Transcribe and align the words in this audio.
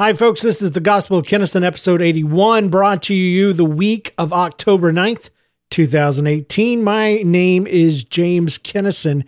Hi, 0.00 0.12
folks. 0.12 0.42
This 0.42 0.60
is 0.60 0.72
the 0.72 0.80
Gospel 0.80 1.18
of 1.18 1.26
Kennison, 1.26 1.62
episode 1.62 2.02
81, 2.02 2.68
brought 2.68 3.00
to 3.02 3.14
you 3.14 3.52
the 3.52 3.64
week 3.64 4.12
of 4.18 4.32
October 4.32 4.92
9th, 4.92 5.30
2018. 5.70 6.82
My 6.82 7.18
name 7.18 7.64
is 7.68 8.02
James 8.02 8.58
Kennison, 8.58 9.24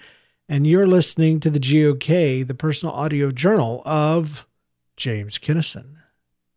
and 0.48 0.66
you're 0.66 0.84
listening 0.84 1.38
to 1.38 1.50
the 1.50 1.60
GOK, 1.60 2.48
the 2.48 2.54
personal 2.58 2.92
audio 2.96 3.30
journal 3.30 3.80
of 3.87 4.44
James 4.96 5.38
Kennison. 5.38 5.98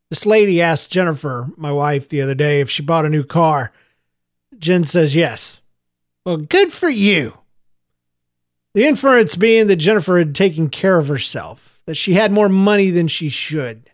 This 0.10 0.26
lady 0.26 0.60
asked 0.60 0.91
Jennifer, 0.91 1.48
my 1.55 1.71
wife, 1.71 2.10
the 2.10 2.23
other 2.23 2.34
day 2.34 2.62
if 2.62 2.70
she 2.71 2.82
bought 2.82 3.05
a 3.05 3.10
new 3.10 3.23
car. 3.23 3.71
Jen 4.57 4.86
says 4.86 5.14
yes. 5.14 5.62
Well, 6.26 6.38
good 6.38 6.73
for 6.73 6.89
you. 6.89 7.38
The 8.73 8.88
inference 8.88 9.36
being 9.36 9.68
that 9.68 9.76
Jennifer 9.76 10.18
had 10.18 10.34
taken 10.34 10.68
care 10.68 10.98
of 10.98 11.10
herself, 11.10 11.80
that 11.86 11.94
she 11.94 12.16
had 12.16 12.32
more 12.32 12.50
money 12.50 12.89
than 12.89 13.07
she 13.07 13.30
should 13.30 13.89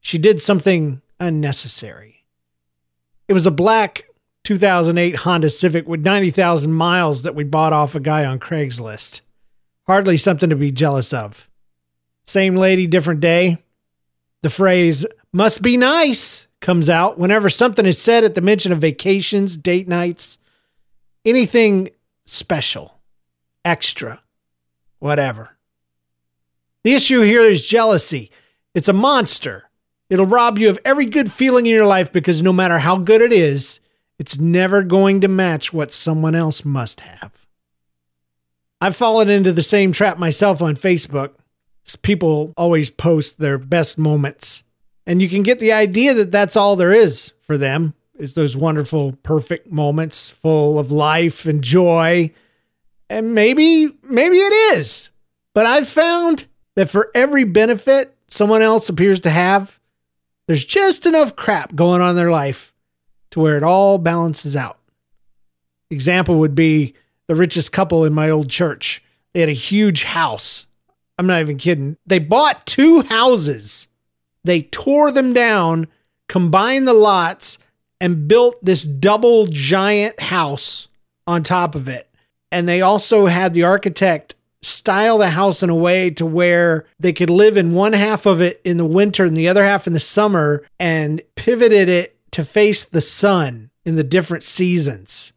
she 0.00 0.18
did 0.18 0.40
something 0.40 1.02
unnecessary. 1.18 2.24
It 3.28 3.32
was 3.32 3.46
a 3.46 3.50
black 3.50 4.06
2008 4.44 5.16
Honda 5.16 5.50
Civic 5.50 5.86
with 5.86 6.04
90,000 6.04 6.72
miles 6.72 7.22
that 7.22 7.34
we 7.34 7.44
bought 7.44 7.72
off 7.72 7.94
a 7.94 8.00
guy 8.00 8.24
on 8.24 8.38
Craigslist. 8.38 9.20
Hardly 9.86 10.16
something 10.16 10.50
to 10.50 10.56
be 10.56 10.72
jealous 10.72 11.12
of. 11.12 11.48
Same 12.26 12.56
lady, 12.56 12.86
different 12.86 13.20
day. 13.20 13.58
The 14.42 14.50
phrase, 14.50 15.04
must 15.32 15.62
be 15.62 15.76
nice, 15.76 16.46
comes 16.60 16.88
out 16.88 17.18
whenever 17.18 17.50
something 17.50 17.86
is 17.86 18.00
said 18.00 18.24
at 18.24 18.34
the 18.34 18.40
mention 18.40 18.72
of 18.72 18.80
vacations, 18.80 19.56
date 19.56 19.88
nights, 19.88 20.38
anything 21.24 21.90
special, 22.24 23.00
extra, 23.64 24.22
whatever. 24.98 25.56
The 26.84 26.94
issue 26.94 27.20
here 27.20 27.42
is 27.42 27.66
jealousy. 27.66 28.30
It's 28.74 28.88
a 28.88 28.94
monster. 28.94 29.69
It'll 30.10 30.26
rob 30.26 30.58
you 30.58 30.68
of 30.68 30.78
every 30.84 31.06
good 31.06 31.32
feeling 31.32 31.66
in 31.66 31.72
your 31.72 31.86
life 31.86 32.12
because 32.12 32.42
no 32.42 32.52
matter 32.52 32.78
how 32.78 32.98
good 32.98 33.22
it 33.22 33.32
is, 33.32 33.80
it's 34.18 34.38
never 34.38 34.82
going 34.82 35.22
to 35.22 35.28
match 35.28 35.72
what 35.72 35.92
someone 35.92 36.34
else 36.34 36.64
must 36.64 37.00
have. 37.00 37.46
I've 38.80 38.96
fallen 38.96 39.30
into 39.30 39.52
the 39.52 39.62
same 39.62 39.92
trap 39.92 40.18
myself 40.18 40.60
on 40.60 40.74
Facebook. 40.74 41.32
People 42.02 42.52
always 42.56 42.90
post 42.90 43.38
their 43.38 43.58
best 43.58 43.98
moments, 43.98 44.62
and 45.06 45.20
you 45.20 45.28
can 45.28 45.42
get 45.42 45.58
the 45.58 45.72
idea 45.72 46.14
that 46.14 46.30
that's 46.30 46.56
all 46.56 46.76
there 46.76 46.92
is 46.92 47.32
for 47.40 47.56
them 47.56 47.94
is 48.16 48.34
those 48.34 48.56
wonderful 48.56 49.12
perfect 49.22 49.72
moments 49.72 50.30
full 50.30 50.78
of 50.78 50.92
life 50.92 51.46
and 51.46 51.64
joy. 51.64 52.30
And 53.08 53.34
maybe 53.34 53.88
maybe 54.02 54.36
it 54.36 54.76
is. 54.76 55.10
But 55.54 55.66
I've 55.66 55.88
found 55.88 56.46
that 56.76 56.90
for 56.90 57.10
every 57.14 57.44
benefit 57.44 58.14
someone 58.28 58.62
else 58.62 58.88
appears 58.88 59.20
to 59.22 59.30
have, 59.30 59.79
there's 60.50 60.64
just 60.64 61.06
enough 61.06 61.36
crap 61.36 61.76
going 61.76 62.00
on 62.00 62.10
in 62.10 62.16
their 62.16 62.32
life 62.32 62.74
to 63.30 63.38
where 63.38 63.56
it 63.56 63.62
all 63.62 63.98
balances 63.98 64.56
out. 64.56 64.80
Example 65.92 66.40
would 66.40 66.56
be 66.56 66.94
the 67.28 67.36
richest 67.36 67.70
couple 67.70 68.04
in 68.04 68.12
my 68.12 68.30
old 68.30 68.50
church. 68.50 69.00
They 69.32 69.38
had 69.38 69.48
a 69.48 69.52
huge 69.52 70.02
house. 70.02 70.66
I'm 71.16 71.28
not 71.28 71.40
even 71.40 71.56
kidding. 71.56 71.96
They 72.04 72.18
bought 72.18 72.66
two 72.66 73.02
houses. 73.02 73.86
They 74.42 74.62
tore 74.62 75.12
them 75.12 75.32
down, 75.32 75.86
combined 76.28 76.88
the 76.88 76.94
lots, 76.94 77.58
and 78.00 78.26
built 78.26 78.56
this 78.60 78.82
double 78.82 79.46
giant 79.46 80.18
house 80.18 80.88
on 81.28 81.44
top 81.44 81.76
of 81.76 81.86
it. 81.86 82.08
And 82.50 82.68
they 82.68 82.80
also 82.80 83.26
had 83.26 83.54
the 83.54 83.62
architect 83.62 84.34
style 84.62 85.18
the 85.18 85.30
house 85.30 85.62
in 85.62 85.70
a 85.70 85.74
way 85.74 86.10
to 86.10 86.26
where 86.26 86.86
they 86.98 87.12
could 87.12 87.30
live 87.30 87.56
in 87.56 87.72
one 87.72 87.92
half 87.92 88.26
of 88.26 88.40
it 88.40 88.60
in 88.64 88.76
the 88.76 88.84
winter 88.84 89.24
and 89.24 89.36
the 89.36 89.48
other 89.48 89.64
half 89.64 89.86
in 89.86 89.92
the 89.92 90.00
summer 90.00 90.64
and 90.78 91.22
pivoted 91.34 91.88
it 91.88 92.16
to 92.32 92.44
face 92.44 92.84
the 92.84 93.00
sun 93.00 93.70
in 93.84 93.96
the 93.96 94.04
different 94.04 94.44
seasons. 94.44 95.32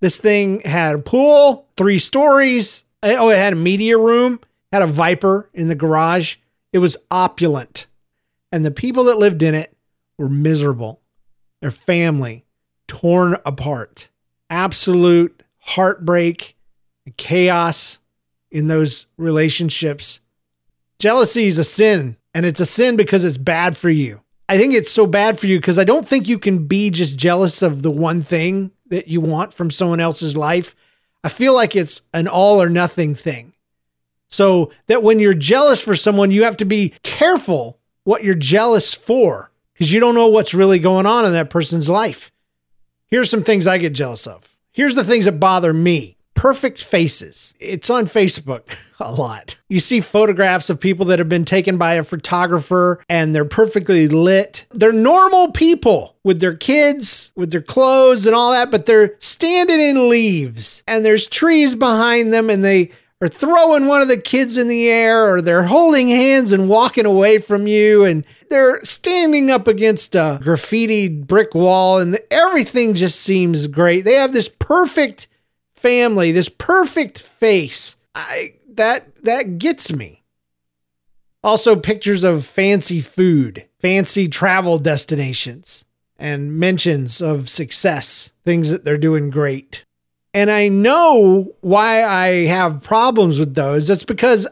This 0.00 0.16
thing 0.16 0.60
had 0.60 0.96
a 0.96 0.98
pool, 0.98 1.68
three 1.76 1.98
stories. 1.98 2.84
Eh, 3.02 3.16
oh, 3.18 3.28
it 3.28 3.36
had 3.36 3.52
a 3.52 3.56
media 3.56 3.96
room, 3.96 4.40
had 4.72 4.82
a 4.82 4.86
Viper 4.86 5.48
in 5.54 5.68
the 5.68 5.74
garage. 5.74 6.36
It 6.72 6.78
was 6.78 6.96
opulent. 7.10 7.86
And 8.50 8.64
the 8.64 8.70
people 8.70 9.04
that 9.04 9.18
lived 9.18 9.42
in 9.42 9.54
it 9.54 9.76
were 10.18 10.28
miserable. 10.28 11.00
Their 11.60 11.70
family 11.70 12.44
torn 12.88 13.36
apart. 13.46 14.08
Absolute 14.50 15.42
heartbreak, 15.58 16.56
chaos 17.16 17.98
in 18.52 18.68
those 18.68 19.06
relationships. 19.16 20.20
Jealousy 20.98 21.46
is 21.46 21.58
a 21.58 21.64
sin, 21.64 22.16
and 22.34 22.46
it's 22.46 22.60
a 22.60 22.66
sin 22.66 22.96
because 22.96 23.24
it's 23.24 23.38
bad 23.38 23.76
for 23.76 23.90
you. 23.90 24.20
I 24.48 24.58
think 24.58 24.74
it's 24.74 24.90
so 24.90 25.06
bad 25.06 25.38
for 25.38 25.46
you 25.46 25.58
because 25.58 25.78
I 25.78 25.84
don't 25.84 26.06
think 26.06 26.28
you 26.28 26.38
can 26.38 26.66
be 26.66 26.90
just 26.90 27.16
jealous 27.16 27.62
of 27.62 27.82
the 27.82 27.90
one 27.90 28.20
thing 28.20 28.70
that 28.88 29.08
you 29.08 29.20
want 29.20 29.54
from 29.54 29.70
someone 29.70 30.00
else's 30.00 30.36
life. 30.36 30.76
I 31.24 31.30
feel 31.30 31.54
like 31.54 31.74
it's 31.74 32.02
an 32.12 32.28
all 32.28 32.62
or 32.62 32.68
nothing 32.68 33.14
thing. 33.14 33.54
So 34.28 34.70
that 34.86 35.02
when 35.02 35.18
you're 35.18 35.34
jealous 35.34 35.80
for 35.80 35.96
someone, 35.96 36.30
you 36.30 36.44
have 36.44 36.58
to 36.58 36.64
be 36.64 36.94
careful 37.02 37.78
what 38.04 38.24
you're 38.24 38.34
jealous 38.34 38.94
for 38.94 39.50
because 39.72 39.92
you 39.92 40.00
don't 40.00 40.14
know 40.14 40.28
what's 40.28 40.54
really 40.54 40.78
going 40.78 41.06
on 41.06 41.24
in 41.24 41.32
that 41.32 41.50
person's 41.50 41.88
life. 41.88 42.30
Here's 43.06 43.30
some 43.30 43.44
things 43.44 43.66
I 43.66 43.78
get 43.78 43.92
jealous 43.92 44.26
of. 44.26 44.56
Here's 44.72 44.94
the 44.94 45.04
things 45.04 45.26
that 45.26 45.40
bother 45.40 45.72
me 45.72 46.16
perfect 46.42 46.82
faces. 46.82 47.54
It's 47.60 47.88
on 47.88 48.06
Facebook 48.06 48.62
a 48.98 49.12
lot. 49.12 49.54
You 49.68 49.78
see 49.78 50.00
photographs 50.00 50.70
of 50.70 50.80
people 50.80 51.06
that 51.06 51.20
have 51.20 51.28
been 51.28 51.44
taken 51.44 51.78
by 51.78 51.94
a 51.94 52.02
photographer 52.02 53.00
and 53.08 53.32
they're 53.32 53.44
perfectly 53.44 54.08
lit. 54.08 54.66
They're 54.72 54.90
normal 54.90 55.52
people 55.52 56.16
with 56.24 56.40
their 56.40 56.56
kids, 56.56 57.30
with 57.36 57.52
their 57.52 57.62
clothes 57.62 58.26
and 58.26 58.34
all 58.34 58.50
that, 58.50 58.72
but 58.72 58.86
they're 58.86 59.14
standing 59.20 59.80
in 59.80 60.08
leaves 60.08 60.82
and 60.88 61.04
there's 61.04 61.28
trees 61.28 61.76
behind 61.76 62.32
them 62.32 62.50
and 62.50 62.64
they 62.64 62.90
are 63.20 63.28
throwing 63.28 63.86
one 63.86 64.02
of 64.02 64.08
the 64.08 64.16
kids 64.16 64.56
in 64.56 64.66
the 64.66 64.88
air 64.88 65.32
or 65.32 65.42
they're 65.42 65.62
holding 65.62 66.08
hands 66.08 66.50
and 66.50 66.68
walking 66.68 67.06
away 67.06 67.38
from 67.38 67.68
you 67.68 68.04
and 68.04 68.26
they're 68.50 68.84
standing 68.84 69.48
up 69.48 69.68
against 69.68 70.16
a 70.16 70.40
graffiti 70.42 71.06
brick 71.06 71.54
wall 71.54 72.00
and 72.00 72.18
everything 72.32 72.94
just 72.94 73.20
seems 73.20 73.68
great. 73.68 74.00
They 74.00 74.14
have 74.14 74.32
this 74.32 74.48
perfect 74.48 75.28
family, 75.82 76.32
this 76.32 76.48
perfect 76.48 77.20
face. 77.20 77.96
I 78.14 78.54
that 78.74 79.14
that 79.24 79.58
gets 79.58 79.92
me. 79.92 80.22
Also 81.44 81.74
pictures 81.74 82.22
of 82.22 82.46
fancy 82.46 83.00
food, 83.00 83.66
fancy 83.80 84.28
travel 84.28 84.78
destinations, 84.78 85.84
and 86.16 86.56
mentions 86.56 87.20
of 87.20 87.48
success, 87.48 88.30
things 88.44 88.70
that 88.70 88.84
they're 88.84 88.96
doing 88.96 89.28
great. 89.28 89.84
And 90.32 90.50
I 90.50 90.68
know 90.68 91.52
why 91.60 92.04
I 92.04 92.46
have 92.46 92.82
problems 92.82 93.38
with 93.38 93.54
those. 93.54 93.88
That's 93.88 94.04
because 94.04 94.46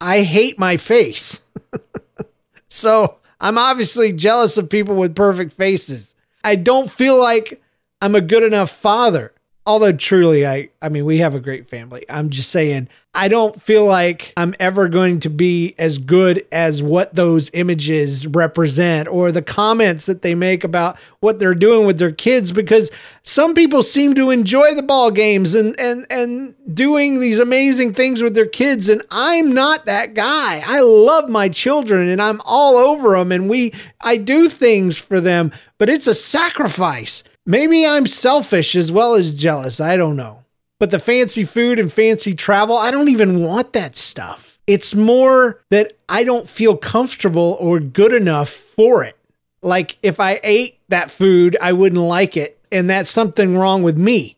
I 0.00 0.22
hate 0.22 0.58
my 0.58 0.78
face. 0.78 1.40
so 2.68 3.18
I'm 3.40 3.58
obviously 3.58 4.12
jealous 4.12 4.56
of 4.56 4.70
people 4.70 4.96
with 4.96 5.14
perfect 5.14 5.52
faces. 5.52 6.14
I 6.42 6.56
don't 6.56 6.90
feel 6.90 7.20
like 7.20 7.60
I'm 8.00 8.14
a 8.14 8.20
good 8.22 8.42
enough 8.42 8.70
father 8.70 9.32
although 9.70 9.92
truly 9.92 10.44
I 10.44 10.68
I 10.82 10.88
mean 10.88 11.04
we 11.04 11.18
have 11.18 11.36
a 11.36 11.40
great 11.40 11.70
family. 11.70 12.04
I'm 12.08 12.30
just 12.30 12.50
saying 12.50 12.88
I 13.14 13.28
don't 13.28 13.62
feel 13.62 13.86
like 13.86 14.32
I'm 14.36 14.54
ever 14.58 14.88
going 14.88 15.20
to 15.20 15.30
be 15.30 15.76
as 15.78 15.98
good 15.98 16.44
as 16.50 16.82
what 16.82 17.14
those 17.14 17.50
images 17.54 18.26
represent 18.26 19.08
or 19.08 19.30
the 19.30 19.42
comments 19.42 20.06
that 20.06 20.22
they 20.22 20.34
make 20.34 20.64
about 20.64 20.98
what 21.20 21.38
they're 21.38 21.54
doing 21.54 21.86
with 21.86 21.98
their 21.98 22.10
kids 22.10 22.50
because 22.50 22.90
some 23.22 23.54
people 23.54 23.84
seem 23.84 24.14
to 24.14 24.30
enjoy 24.30 24.74
the 24.74 24.82
ball 24.82 25.12
games 25.12 25.54
and 25.54 25.78
and 25.78 26.04
and 26.10 26.56
doing 26.74 27.20
these 27.20 27.38
amazing 27.38 27.94
things 27.94 28.24
with 28.24 28.34
their 28.34 28.48
kids 28.48 28.88
and 28.88 29.02
I'm 29.12 29.52
not 29.52 29.84
that 29.84 30.14
guy. 30.14 30.64
I 30.66 30.80
love 30.80 31.28
my 31.28 31.48
children 31.48 32.08
and 32.08 32.20
I'm 32.20 32.40
all 32.44 32.76
over 32.76 33.16
them 33.16 33.30
and 33.30 33.48
we 33.48 33.72
I 34.00 34.16
do 34.16 34.48
things 34.48 34.98
for 34.98 35.20
them, 35.20 35.52
but 35.78 35.88
it's 35.88 36.08
a 36.08 36.14
sacrifice. 36.14 37.22
Maybe 37.46 37.86
I'm 37.86 38.06
selfish 38.06 38.76
as 38.76 38.92
well 38.92 39.14
as 39.14 39.34
jealous. 39.34 39.80
I 39.80 39.96
don't 39.96 40.16
know. 40.16 40.44
But 40.78 40.90
the 40.90 40.98
fancy 40.98 41.44
food 41.44 41.78
and 41.78 41.92
fancy 41.92 42.34
travel, 42.34 42.76
I 42.76 42.90
don't 42.90 43.08
even 43.08 43.42
want 43.42 43.72
that 43.74 43.96
stuff. 43.96 44.58
It's 44.66 44.94
more 44.94 45.60
that 45.70 45.94
I 46.08 46.24
don't 46.24 46.48
feel 46.48 46.76
comfortable 46.76 47.56
or 47.60 47.80
good 47.80 48.12
enough 48.12 48.48
for 48.48 49.02
it. 49.02 49.16
Like 49.62 49.98
if 50.02 50.20
I 50.20 50.40
ate 50.42 50.78
that 50.88 51.10
food, 51.10 51.56
I 51.60 51.72
wouldn't 51.72 52.00
like 52.00 52.36
it. 52.36 52.58
And 52.72 52.88
that's 52.88 53.10
something 53.10 53.56
wrong 53.56 53.82
with 53.82 53.98
me. 53.98 54.36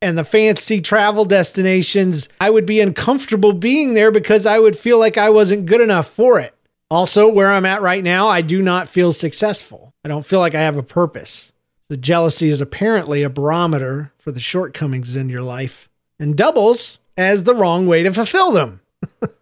And 0.00 0.16
the 0.16 0.24
fancy 0.24 0.80
travel 0.80 1.24
destinations, 1.24 2.28
I 2.40 2.50
would 2.50 2.66
be 2.66 2.80
uncomfortable 2.80 3.52
being 3.52 3.94
there 3.94 4.10
because 4.10 4.46
I 4.46 4.58
would 4.58 4.78
feel 4.78 4.98
like 4.98 5.18
I 5.18 5.30
wasn't 5.30 5.66
good 5.66 5.80
enough 5.80 6.08
for 6.08 6.38
it. 6.38 6.54
Also, 6.90 7.28
where 7.28 7.50
I'm 7.50 7.66
at 7.66 7.82
right 7.82 8.02
now, 8.02 8.28
I 8.28 8.40
do 8.40 8.62
not 8.62 8.88
feel 8.88 9.12
successful. 9.12 9.92
I 10.04 10.08
don't 10.08 10.24
feel 10.24 10.38
like 10.38 10.54
I 10.54 10.62
have 10.62 10.76
a 10.76 10.82
purpose. 10.82 11.52
The 11.88 11.96
jealousy 11.96 12.48
is 12.48 12.60
apparently 12.60 13.22
a 13.22 13.30
barometer 13.30 14.12
for 14.18 14.30
the 14.30 14.40
shortcomings 14.40 15.16
in 15.16 15.28
your 15.28 15.42
life 15.42 15.88
and 16.18 16.36
doubles 16.36 16.98
as 17.16 17.44
the 17.44 17.54
wrong 17.54 17.86
way 17.86 18.02
to 18.02 18.12
fulfill 18.12 18.52
them. 18.52 18.80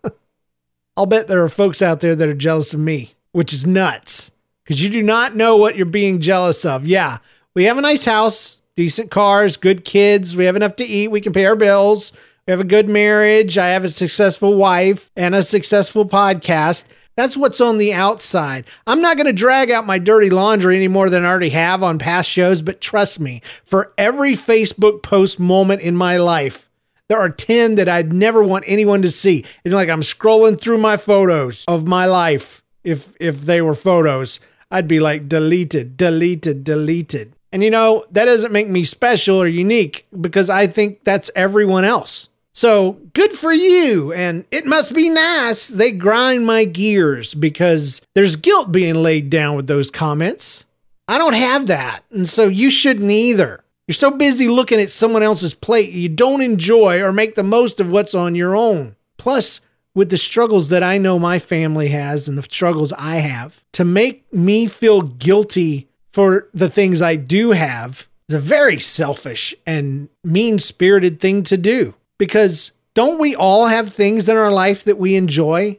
I'll 0.96 1.06
bet 1.06 1.26
there 1.26 1.42
are 1.42 1.48
folks 1.48 1.82
out 1.82 2.00
there 2.00 2.14
that 2.14 2.28
are 2.28 2.34
jealous 2.34 2.72
of 2.72 2.80
me. 2.80 3.14
which 3.32 3.52
is 3.52 3.66
nuts 3.66 4.30
because 4.64 4.82
you 4.82 4.88
do 4.88 5.02
not 5.02 5.36
know 5.36 5.56
what 5.56 5.76
you're 5.76 5.86
being 5.86 6.20
jealous 6.20 6.64
of. 6.64 6.86
Yeah, 6.86 7.18
we 7.54 7.64
have 7.64 7.76
a 7.78 7.82
nice 7.82 8.04
house, 8.04 8.62
decent 8.76 9.10
cars, 9.10 9.56
good 9.56 9.84
kids. 9.84 10.34
We 10.36 10.44
have 10.46 10.56
enough 10.56 10.76
to 10.76 10.84
eat. 10.84 11.10
We 11.10 11.20
can 11.20 11.32
pay 11.32 11.44
our 11.46 11.56
bills. 11.56 12.12
We 12.46 12.52
have 12.52 12.60
a 12.60 12.64
good 12.64 12.88
marriage. 12.88 13.58
I 13.58 13.68
have 13.68 13.84
a 13.84 13.90
successful 13.90 14.54
wife 14.54 15.10
and 15.16 15.34
a 15.34 15.42
successful 15.42 16.06
podcast. 16.06 16.84
That's 17.16 17.36
what's 17.36 17.62
on 17.62 17.78
the 17.78 17.94
outside. 17.94 18.66
I'm 18.86 19.00
not 19.00 19.16
going 19.16 19.26
to 19.26 19.32
drag 19.32 19.70
out 19.70 19.86
my 19.86 19.98
dirty 19.98 20.28
laundry 20.28 20.76
any 20.76 20.88
more 20.88 21.08
than 21.08 21.24
I 21.24 21.28
already 21.28 21.48
have 21.50 21.82
on 21.82 21.98
past 21.98 22.28
shows, 22.28 22.60
but 22.60 22.80
trust 22.80 23.18
me, 23.18 23.40
for 23.64 23.94
every 23.96 24.34
Facebook 24.34 25.02
post 25.02 25.40
moment 25.40 25.80
in 25.80 25.96
my 25.96 26.18
life, 26.18 26.70
there 27.08 27.18
are 27.18 27.30
10 27.30 27.76
that 27.76 27.88
I'd 27.88 28.12
never 28.12 28.42
want 28.44 28.64
anyone 28.66 29.00
to 29.02 29.10
see. 29.10 29.44
It's 29.64 29.74
like 29.74 29.88
I'm 29.88 30.02
scrolling 30.02 30.60
through 30.60 30.78
my 30.78 30.96
photos 30.96 31.64
of 31.66 31.86
my 31.86 32.06
life. 32.06 32.62
If 32.84 33.12
if 33.18 33.40
they 33.42 33.62
were 33.62 33.74
photos, 33.74 34.38
I'd 34.70 34.88
be 34.88 35.00
like 35.00 35.28
deleted, 35.28 35.96
deleted, 35.96 36.64
deleted. 36.64 37.32
And 37.52 37.62
you 37.62 37.70
know, 37.70 38.04
that 38.10 38.26
doesn't 38.26 38.52
make 38.52 38.68
me 38.68 38.84
special 38.84 39.40
or 39.40 39.46
unique 39.46 40.06
because 40.20 40.50
I 40.50 40.66
think 40.66 41.04
that's 41.04 41.30
everyone 41.34 41.84
else. 41.84 42.28
So 42.56 42.92
good 43.12 43.34
for 43.34 43.52
you. 43.52 44.14
And 44.14 44.46
it 44.50 44.64
must 44.64 44.94
be 44.94 45.10
nice. 45.10 45.68
They 45.68 45.92
grind 45.92 46.46
my 46.46 46.64
gears 46.64 47.34
because 47.34 48.00
there's 48.14 48.36
guilt 48.36 48.72
being 48.72 48.94
laid 48.94 49.28
down 49.28 49.56
with 49.56 49.66
those 49.66 49.90
comments. 49.90 50.64
I 51.06 51.18
don't 51.18 51.34
have 51.34 51.66
that. 51.66 52.04
And 52.10 52.26
so 52.26 52.48
you 52.48 52.70
shouldn't 52.70 53.10
either. 53.10 53.62
You're 53.86 53.94
so 53.94 54.10
busy 54.10 54.48
looking 54.48 54.80
at 54.80 54.88
someone 54.88 55.22
else's 55.22 55.52
plate, 55.52 55.90
you 55.90 56.08
don't 56.08 56.40
enjoy 56.40 57.02
or 57.02 57.12
make 57.12 57.34
the 57.34 57.42
most 57.42 57.78
of 57.78 57.90
what's 57.90 58.14
on 58.14 58.34
your 58.34 58.56
own. 58.56 58.96
Plus, 59.18 59.60
with 59.94 60.08
the 60.08 60.16
struggles 60.16 60.70
that 60.70 60.82
I 60.82 60.96
know 60.96 61.18
my 61.18 61.38
family 61.38 61.88
has 61.88 62.26
and 62.26 62.38
the 62.38 62.42
struggles 62.42 62.90
I 62.94 63.16
have, 63.16 63.62
to 63.72 63.84
make 63.84 64.32
me 64.32 64.66
feel 64.66 65.02
guilty 65.02 65.88
for 66.10 66.48
the 66.54 66.70
things 66.70 67.02
I 67.02 67.16
do 67.16 67.50
have 67.50 68.08
is 68.30 68.34
a 68.34 68.40
very 68.40 68.80
selfish 68.80 69.54
and 69.66 70.08
mean 70.24 70.58
spirited 70.58 71.20
thing 71.20 71.42
to 71.42 71.58
do 71.58 71.94
because 72.18 72.72
don't 72.94 73.18
we 73.20 73.34
all 73.34 73.66
have 73.66 73.92
things 73.92 74.28
in 74.28 74.36
our 74.36 74.52
life 74.52 74.84
that 74.84 74.98
we 74.98 75.16
enjoy? 75.16 75.78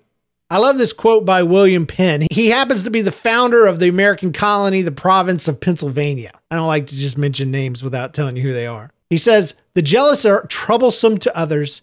I 0.50 0.60
love 0.60 0.78
this 0.78 0.94
quote 0.94 1.26
by 1.26 1.44
William 1.44 1.86
Penn. 1.86 2.26
He 2.32 2.48
happens 2.48 2.84
to 2.84 2.90
be 2.90 3.02
the 3.02 3.12
founder 3.12 3.66
of 3.66 3.80
the 3.80 3.90
American 3.90 4.32
colony, 4.32 4.82
the 4.82 4.92
province 4.92 5.48
of 5.48 5.60
Pennsylvania. 5.60 6.32
I 6.50 6.56
don't 6.56 6.68
like 6.68 6.88
to 6.88 6.96
just 6.96 7.18
mention 7.18 7.52
names 7.52 7.84
without 7.84 8.14
telling 8.14 8.38
you 8.38 8.44
who 8.44 8.54
they 8.54 8.66
are. 8.66 8.90
He 9.10 9.18
says, 9.18 9.56
The 9.74 9.82
jealous 9.82 10.24
are 10.26 10.46
troublesome 10.48 11.18
to 11.20 11.38
others, 11.38 11.82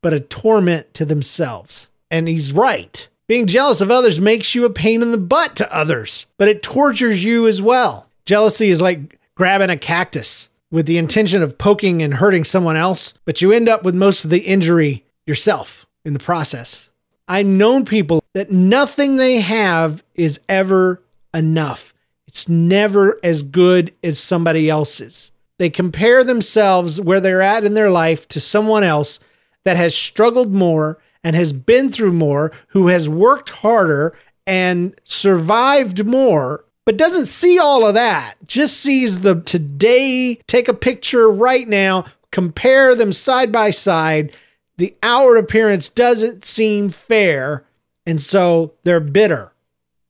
but 0.00 0.12
a 0.12 0.20
torment 0.20 0.94
to 0.94 1.04
themselves. 1.04 1.90
And 2.10 2.28
he's 2.28 2.52
right. 2.52 3.08
Being 3.26 3.46
jealous 3.46 3.80
of 3.80 3.90
others 3.90 4.20
makes 4.20 4.54
you 4.54 4.64
a 4.64 4.70
pain 4.70 5.02
in 5.02 5.10
the 5.10 5.18
butt 5.18 5.56
to 5.56 5.74
others, 5.74 6.26
but 6.36 6.46
it 6.46 6.62
tortures 6.62 7.24
you 7.24 7.48
as 7.48 7.60
well. 7.60 8.06
Jealousy 8.26 8.68
is 8.68 8.82
like 8.82 9.18
grabbing 9.34 9.70
a 9.70 9.76
cactus 9.76 10.50
with 10.74 10.86
the 10.86 10.98
intention 10.98 11.40
of 11.40 11.56
poking 11.56 12.02
and 12.02 12.14
hurting 12.14 12.42
someone 12.42 12.76
else, 12.76 13.14
but 13.24 13.40
you 13.40 13.52
end 13.52 13.68
up 13.68 13.84
with 13.84 13.94
most 13.94 14.24
of 14.24 14.30
the 14.32 14.40
injury 14.40 15.04
yourself 15.24 15.86
in 16.04 16.14
the 16.14 16.18
process. 16.18 16.90
I've 17.28 17.46
known 17.46 17.84
people 17.84 18.24
that 18.34 18.50
nothing 18.50 19.14
they 19.14 19.38
have 19.40 20.02
is 20.16 20.40
ever 20.48 21.00
enough. 21.32 21.94
It's 22.26 22.48
never 22.48 23.20
as 23.22 23.44
good 23.44 23.94
as 24.02 24.18
somebody 24.18 24.68
else's. 24.68 25.30
They 25.60 25.70
compare 25.70 26.24
themselves 26.24 27.00
where 27.00 27.20
they're 27.20 27.40
at 27.40 27.62
in 27.62 27.74
their 27.74 27.90
life 27.90 28.26
to 28.28 28.40
someone 28.40 28.82
else 28.82 29.20
that 29.64 29.76
has 29.76 29.94
struggled 29.94 30.52
more 30.52 30.98
and 31.22 31.36
has 31.36 31.52
been 31.52 31.92
through 31.92 32.14
more, 32.14 32.50
who 32.66 32.88
has 32.88 33.08
worked 33.08 33.50
harder 33.50 34.18
and 34.44 35.00
survived 35.04 36.04
more, 36.04 36.64
but 36.84 36.96
doesn't 36.96 37.26
see 37.26 37.58
all 37.58 37.86
of 37.86 37.94
that. 37.94 38.34
Just 38.46 38.80
sees 38.80 39.20
the 39.20 39.40
today, 39.40 40.36
take 40.46 40.68
a 40.68 40.74
picture 40.74 41.30
right 41.30 41.66
now, 41.66 42.04
compare 42.30 42.94
them 42.94 43.12
side 43.12 43.50
by 43.50 43.70
side. 43.70 44.32
The 44.76 44.94
outward 45.02 45.38
appearance 45.38 45.88
doesn't 45.88 46.44
seem 46.44 46.88
fair, 46.88 47.64
and 48.06 48.20
so 48.20 48.74
they're 48.84 49.00
bitter. 49.00 49.52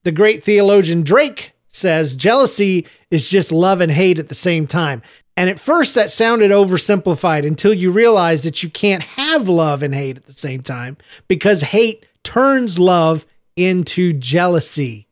The 0.05 0.12
great 0.12 0.43
theologian 0.43 1.03
Drake 1.03 1.53
says 1.69 2.17
jealousy 2.17 2.87
is 3.11 3.29
just 3.29 3.53
love 3.53 3.81
and 3.81 3.93
hate 3.93 4.19
at 4.19 4.29
the 4.29 4.35
same 4.35 4.67
time. 4.67 5.03
And 5.37 5.50
at 5.50 5.59
first, 5.59 5.94
that 5.97 6.11
sounded 6.11 6.53
oversimplified 6.53 7.44
until 7.44 7.75
you 7.75 7.91
realize 7.91 8.44
that 8.44 8.62
you 8.62 8.70
can't 8.70 9.03
have 9.03 9.49
love 9.49 9.82
and 9.82 9.94
hate 9.94 10.17
at 10.17 10.27
the 10.27 10.32
same 10.32 10.62
time 10.62 10.97
because 11.27 11.61
hate 11.61 12.06
turns 12.23 12.79
love 12.79 13.27
into 13.56 14.12
jealousy. 14.12 15.09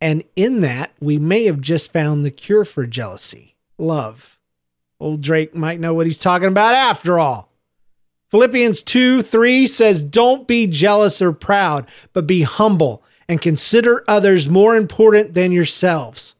And 0.00 0.24
in 0.34 0.60
that, 0.60 0.92
we 1.00 1.18
may 1.18 1.44
have 1.44 1.60
just 1.60 1.92
found 1.92 2.24
the 2.24 2.30
cure 2.30 2.64
for 2.64 2.86
jealousy 2.86 3.56
love. 3.76 4.38
Old 4.98 5.22
Drake 5.22 5.54
might 5.54 5.80
know 5.80 5.94
what 5.94 6.06
he's 6.06 6.18
talking 6.18 6.48
about 6.48 6.74
after 6.74 7.18
all. 7.18 7.50
Philippians 8.30 8.82
2 8.82 9.22
3 9.22 9.66
says, 9.66 10.02
Don't 10.02 10.46
be 10.46 10.66
jealous 10.66 11.20
or 11.20 11.32
proud, 11.32 11.86
but 12.12 12.26
be 12.26 12.42
humble 12.42 13.02
and 13.28 13.40
consider 13.40 14.04
others 14.06 14.48
more 14.48 14.76
important 14.76 15.34
than 15.34 15.52
yourselves. 15.52 16.34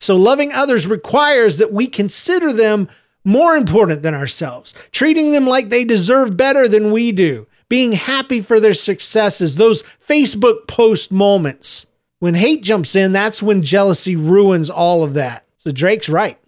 So, 0.00 0.16
loving 0.16 0.52
others 0.52 0.86
requires 0.86 1.58
that 1.58 1.72
we 1.72 1.86
consider 1.86 2.52
them 2.52 2.88
more 3.24 3.56
important 3.56 4.02
than 4.02 4.14
ourselves, 4.14 4.74
treating 4.92 5.32
them 5.32 5.46
like 5.46 5.68
they 5.68 5.84
deserve 5.84 6.36
better 6.36 6.68
than 6.68 6.92
we 6.92 7.12
do, 7.12 7.46
being 7.68 7.92
happy 7.92 8.40
for 8.40 8.60
their 8.60 8.74
successes, 8.74 9.56
those 9.56 9.82
Facebook 9.82 10.68
post 10.68 11.10
moments. 11.10 11.86
When 12.18 12.34
hate 12.34 12.62
jumps 12.62 12.96
in, 12.96 13.12
that's 13.12 13.42
when 13.42 13.62
jealousy 13.62 14.16
ruins 14.16 14.70
all 14.70 15.04
of 15.04 15.14
that. 15.14 15.44
So 15.58 15.70
Drake's 15.70 16.08
right. 16.08 16.38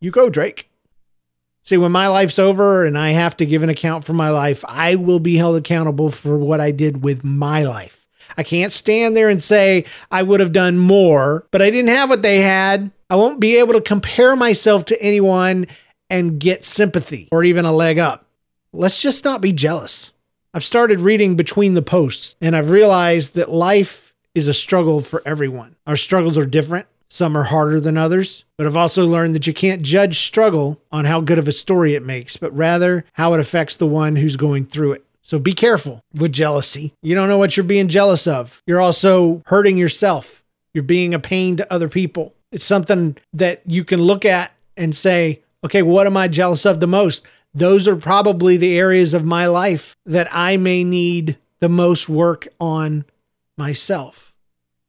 You 0.00 0.10
go, 0.10 0.30
Drake. 0.30 0.70
See, 1.62 1.76
when 1.76 1.92
my 1.92 2.08
life's 2.08 2.38
over 2.38 2.84
and 2.84 2.96
I 2.96 3.10
have 3.10 3.36
to 3.38 3.46
give 3.46 3.62
an 3.62 3.68
account 3.68 4.04
for 4.04 4.12
my 4.12 4.30
life, 4.30 4.64
I 4.66 4.94
will 4.94 5.20
be 5.20 5.36
held 5.36 5.56
accountable 5.56 6.10
for 6.10 6.38
what 6.38 6.60
I 6.60 6.70
did 6.70 7.02
with 7.02 7.24
my 7.24 7.64
life. 7.64 8.06
I 8.36 8.42
can't 8.42 8.72
stand 8.72 9.16
there 9.16 9.28
and 9.28 9.42
say 9.42 9.84
I 10.10 10.22
would 10.22 10.40
have 10.40 10.52
done 10.52 10.78
more, 10.78 11.46
but 11.50 11.60
I 11.60 11.70
didn't 11.70 11.94
have 11.94 12.08
what 12.08 12.22
they 12.22 12.40
had. 12.40 12.90
I 13.10 13.16
won't 13.16 13.40
be 13.40 13.56
able 13.56 13.74
to 13.74 13.80
compare 13.80 14.36
myself 14.36 14.84
to 14.86 15.02
anyone 15.02 15.66
and 16.08 16.38
get 16.38 16.64
sympathy 16.64 17.28
or 17.32 17.42
even 17.42 17.64
a 17.64 17.72
leg 17.72 17.98
up. 17.98 18.26
Let's 18.72 19.02
just 19.02 19.24
not 19.24 19.40
be 19.40 19.52
jealous. 19.52 20.12
I've 20.54 20.64
started 20.64 21.00
reading 21.00 21.36
between 21.36 21.74
the 21.74 21.82
posts 21.82 22.36
and 22.40 22.54
I've 22.54 22.70
realized 22.70 23.34
that 23.34 23.50
life 23.50 24.07
is 24.38 24.48
a 24.48 24.54
struggle 24.54 25.02
for 25.02 25.22
everyone. 25.26 25.76
Our 25.86 25.96
struggles 25.96 26.38
are 26.38 26.46
different. 26.46 26.86
Some 27.10 27.36
are 27.36 27.44
harder 27.44 27.80
than 27.80 27.96
others, 27.96 28.44
but 28.56 28.66
I've 28.66 28.76
also 28.76 29.06
learned 29.06 29.34
that 29.34 29.46
you 29.46 29.54
can't 29.54 29.82
judge 29.82 30.20
struggle 30.20 30.80
on 30.92 31.06
how 31.06 31.20
good 31.20 31.38
of 31.38 31.48
a 31.48 31.52
story 31.52 31.94
it 31.94 32.02
makes, 32.02 32.36
but 32.36 32.54
rather 32.54 33.04
how 33.14 33.34
it 33.34 33.40
affects 33.40 33.76
the 33.76 33.86
one 33.86 34.16
who's 34.16 34.36
going 34.36 34.66
through 34.66 34.92
it. 34.92 35.04
So 35.22 35.38
be 35.38 35.52
careful 35.52 36.02
with 36.14 36.32
jealousy. 36.32 36.92
You 37.02 37.14
don't 37.14 37.28
know 37.28 37.38
what 37.38 37.56
you're 37.56 37.64
being 37.64 37.88
jealous 37.88 38.26
of. 38.26 38.62
You're 38.66 38.80
also 38.80 39.42
hurting 39.46 39.76
yourself. 39.76 40.44
You're 40.72 40.84
being 40.84 41.14
a 41.14 41.18
pain 41.18 41.56
to 41.56 41.72
other 41.72 41.88
people. 41.88 42.34
It's 42.52 42.64
something 42.64 43.16
that 43.32 43.62
you 43.66 43.84
can 43.84 44.00
look 44.02 44.24
at 44.24 44.52
and 44.76 44.94
say, 44.94 45.42
okay, 45.64 45.82
what 45.82 46.06
am 46.06 46.16
I 46.16 46.28
jealous 46.28 46.64
of 46.64 46.80
the 46.80 46.86
most? 46.86 47.26
Those 47.54 47.88
are 47.88 47.96
probably 47.96 48.56
the 48.56 48.78
areas 48.78 49.14
of 49.14 49.24
my 49.24 49.46
life 49.46 49.96
that 50.06 50.28
I 50.30 50.56
may 50.56 50.84
need 50.84 51.38
the 51.60 51.68
most 51.68 52.08
work 52.08 52.48
on 52.60 53.04
myself. 53.56 54.32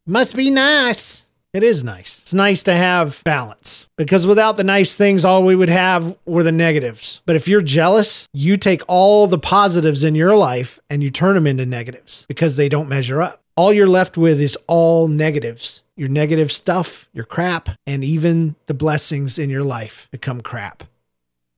Must 0.10 0.36
be 0.36 0.50
nice. 0.50 1.28
It 1.54 1.62
is 1.62 1.84
nice. 1.84 2.22
It's 2.24 2.34
nice 2.34 2.64
to 2.64 2.74
have 2.74 3.24
balance 3.24 3.88
because 3.96 4.26
without 4.26 4.58
the 4.58 4.64
nice 4.64 4.96
things, 4.96 5.24
all 5.24 5.44
we 5.44 5.56
would 5.56 5.70
have 5.70 6.18
were 6.26 6.42
the 6.42 6.52
negatives. 6.52 7.22
But 7.28 7.36
if 7.36 7.48
you're 7.48 7.62
jealous, 7.62 8.28
you 8.34 8.58
take 8.58 8.82
all 8.88 9.28
the 9.28 9.38
positives 9.38 10.04
in 10.04 10.16
your 10.16 10.36
life 10.36 10.80
and 10.90 11.04
you 11.04 11.12
turn 11.12 11.36
them 11.36 11.46
into 11.46 11.64
negatives 11.64 12.26
because 12.28 12.58
they 12.58 12.70
don't 12.70 12.90
measure 12.90 13.22
up. 13.22 13.44
All 13.56 13.72
you're 13.72 13.86
left 13.86 14.18
with 14.18 14.42
is 14.42 14.58
all 14.66 15.08
negatives 15.08 15.84
your 15.96 16.10
negative 16.10 16.52
stuff, 16.52 17.08
your 17.14 17.26
crap, 17.26 17.70
and 17.86 18.04
even 18.04 18.56
the 18.66 18.74
blessings 18.74 19.38
in 19.38 19.52
your 19.52 19.64
life 19.64 20.08
become 20.12 20.42
crap. 20.42 20.86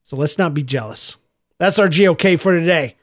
So 0.02 0.14
let's 0.14 0.36
not 0.36 0.52
be 0.52 0.62
jealous. 0.62 1.16
That's 1.58 1.78
our 1.78 1.88
GOK 1.88 2.38
for 2.38 2.52
today. 2.52 2.96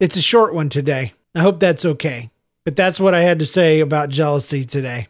It's 0.00 0.16
a 0.16 0.22
short 0.22 0.52
one 0.52 0.68
today. 0.68 1.12
I 1.32 1.42
hope 1.42 1.60
that's 1.60 1.84
okay. 1.84 2.30
But 2.66 2.74
that's 2.74 2.98
what 2.98 3.14
I 3.14 3.22
had 3.22 3.38
to 3.38 3.46
say 3.46 3.78
about 3.78 4.08
jealousy 4.08 4.64
today. 4.64 5.06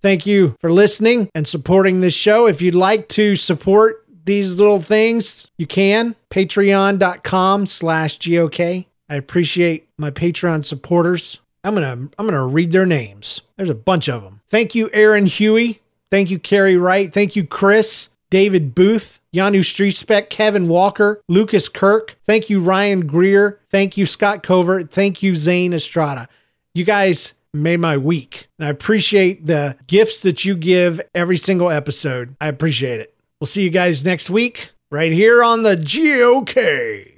Thank 0.00 0.24
you 0.24 0.56
for 0.60 0.72
listening 0.72 1.28
and 1.34 1.46
supporting 1.46 2.00
this 2.00 2.14
show. 2.14 2.46
If 2.46 2.62
you'd 2.62 2.74
like 2.74 3.06
to 3.10 3.36
support 3.36 4.06
these 4.24 4.56
little 4.56 4.80
things, 4.80 5.46
you 5.58 5.66
can. 5.66 6.16
Patreon.com 6.30 7.66
slash 7.66 8.18
GOK. 8.18 8.86
I 9.10 9.14
appreciate 9.14 9.86
my 9.98 10.10
Patreon 10.10 10.64
supporters. 10.64 11.42
I'm 11.62 11.74
gonna 11.74 12.08
I'm 12.18 12.26
gonna 12.26 12.46
read 12.46 12.72
their 12.72 12.86
names. 12.86 13.42
There's 13.58 13.68
a 13.68 13.74
bunch 13.74 14.08
of 14.08 14.22
them. 14.22 14.40
Thank 14.48 14.74
you, 14.74 14.88
Aaron 14.94 15.26
Huey. 15.26 15.82
Thank 16.10 16.30
you, 16.30 16.38
Carrie 16.38 16.78
Wright. 16.78 17.12
Thank 17.12 17.36
you, 17.36 17.46
Chris, 17.46 18.08
David 18.30 18.74
Booth, 18.74 19.20
Janu 19.34 19.60
Streetspec, 19.60 20.30
Kevin 20.30 20.66
Walker, 20.66 21.20
Lucas 21.28 21.68
Kirk. 21.68 22.16
Thank 22.26 22.48
you, 22.48 22.60
Ryan 22.60 23.06
Greer. 23.06 23.60
Thank 23.68 23.98
you, 23.98 24.06
Scott 24.06 24.42
Covert. 24.42 24.90
Thank 24.90 25.22
you, 25.22 25.34
Zane 25.34 25.74
Estrada. 25.74 26.26
You 26.74 26.84
guys 26.84 27.34
made 27.52 27.78
my 27.78 27.96
week. 27.96 28.48
And 28.58 28.66
I 28.66 28.70
appreciate 28.70 29.46
the 29.46 29.76
gifts 29.86 30.22
that 30.22 30.44
you 30.44 30.56
give 30.56 31.00
every 31.14 31.36
single 31.36 31.70
episode. 31.70 32.34
I 32.40 32.48
appreciate 32.48 32.98
it. 32.98 33.14
We'll 33.40 33.46
see 33.46 33.62
you 33.62 33.70
guys 33.70 34.04
next 34.04 34.28
week 34.28 34.72
right 34.90 35.12
here 35.12 35.42
on 35.44 35.62
the 35.62 35.76
GOK. 35.76 37.13